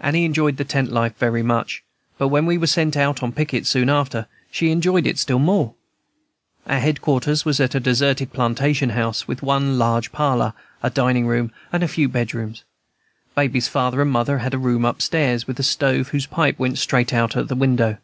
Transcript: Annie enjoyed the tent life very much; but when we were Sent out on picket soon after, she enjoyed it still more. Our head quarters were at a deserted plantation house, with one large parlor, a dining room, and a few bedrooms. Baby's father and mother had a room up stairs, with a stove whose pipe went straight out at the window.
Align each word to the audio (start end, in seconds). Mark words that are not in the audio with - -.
Annie 0.00 0.24
enjoyed 0.24 0.56
the 0.56 0.64
tent 0.64 0.90
life 0.90 1.16
very 1.18 1.40
much; 1.40 1.84
but 2.18 2.26
when 2.30 2.46
we 2.46 2.58
were 2.58 2.66
Sent 2.66 2.96
out 2.96 3.22
on 3.22 3.30
picket 3.30 3.64
soon 3.64 3.88
after, 3.88 4.26
she 4.50 4.72
enjoyed 4.72 5.06
it 5.06 5.18
still 5.20 5.38
more. 5.38 5.74
Our 6.66 6.80
head 6.80 7.00
quarters 7.00 7.44
were 7.44 7.54
at 7.60 7.76
a 7.76 7.78
deserted 7.78 8.32
plantation 8.32 8.90
house, 8.90 9.28
with 9.28 9.40
one 9.40 9.78
large 9.78 10.10
parlor, 10.10 10.54
a 10.82 10.90
dining 10.90 11.28
room, 11.28 11.52
and 11.72 11.84
a 11.84 11.86
few 11.86 12.08
bedrooms. 12.08 12.64
Baby's 13.36 13.68
father 13.68 14.02
and 14.02 14.10
mother 14.10 14.38
had 14.38 14.52
a 14.52 14.58
room 14.58 14.84
up 14.84 15.00
stairs, 15.00 15.46
with 15.46 15.60
a 15.60 15.62
stove 15.62 16.08
whose 16.08 16.26
pipe 16.26 16.58
went 16.58 16.78
straight 16.78 17.14
out 17.14 17.36
at 17.36 17.46
the 17.46 17.54
window. 17.54 17.98